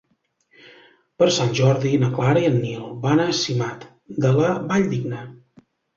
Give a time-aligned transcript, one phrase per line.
[1.23, 3.87] Per Sant Jordi na Clara i en Nil van a Simat
[4.27, 5.21] de la Valldigna.